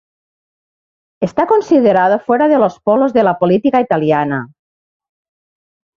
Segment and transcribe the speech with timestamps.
[1.21, 4.47] Está considerado fuera de los polos de la política italiana.